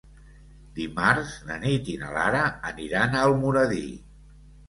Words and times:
Dimarts 0.77 1.33
na 1.49 1.57
Nit 1.65 1.91
i 1.95 1.99
na 2.03 2.09
Lara 2.15 2.41
aniran 2.71 3.13
a 3.13 3.21
Almoradí. 3.29 3.85